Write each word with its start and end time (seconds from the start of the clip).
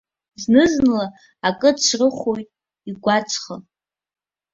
Зны-зынла 0.41 1.05
акы 1.47 1.69
ацрыхоит 1.73 2.49
игәаҵӷа. 2.89 3.55